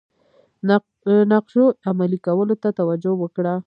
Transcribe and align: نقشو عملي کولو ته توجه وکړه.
نقشو 1.31 1.65
عملي 1.89 2.19
کولو 2.25 2.55
ته 2.61 2.69
توجه 2.79 3.11
وکړه. 3.21 3.53